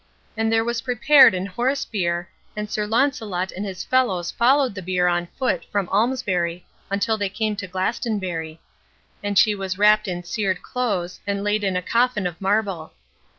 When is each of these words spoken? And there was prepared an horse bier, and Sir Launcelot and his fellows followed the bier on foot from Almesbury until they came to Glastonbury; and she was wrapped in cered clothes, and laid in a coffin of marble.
And 0.35 0.51
there 0.51 0.63
was 0.63 0.81
prepared 0.81 1.35
an 1.35 1.45
horse 1.45 1.85
bier, 1.85 2.27
and 2.55 2.67
Sir 2.71 2.87
Launcelot 2.87 3.51
and 3.51 3.63
his 3.63 3.83
fellows 3.83 4.31
followed 4.31 4.73
the 4.73 4.81
bier 4.81 5.07
on 5.07 5.27
foot 5.37 5.63
from 5.71 5.87
Almesbury 5.89 6.65
until 6.89 7.19
they 7.19 7.29
came 7.29 7.55
to 7.57 7.67
Glastonbury; 7.67 8.59
and 9.21 9.37
she 9.37 9.53
was 9.53 9.77
wrapped 9.77 10.07
in 10.07 10.23
cered 10.23 10.63
clothes, 10.63 11.19
and 11.27 11.43
laid 11.43 11.63
in 11.63 11.77
a 11.77 11.83
coffin 11.83 12.25
of 12.25 12.41
marble. 12.41 12.93